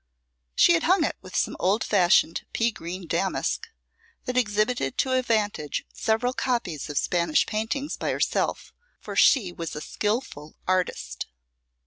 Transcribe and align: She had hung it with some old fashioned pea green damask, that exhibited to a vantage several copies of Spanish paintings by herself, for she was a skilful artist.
She 0.55 0.73
had 0.73 0.81
hung 0.81 1.03
it 1.03 1.15
with 1.21 1.35
some 1.35 1.55
old 1.59 1.83
fashioned 1.83 2.43
pea 2.53 2.71
green 2.71 3.05
damask, 3.05 3.69
that 4.25 4.35
exhibited 4.35 4.97
to 4.97 5.11
a 5.13 5.21
vantage 5.21 5.85
several 5.93 6.33
copies 6.33 6.89
of 6.89 6.97
Spanish 6.97 7.45
paintings 7.45 7.97
by 7.97 8.09
herself, 8.09 8.73
for 8.99 9.15
she 9.15 9.51
was 9.51 9.75
a 9.75 9.79
skilful 9.81 10.55
artist. 10.67 11.27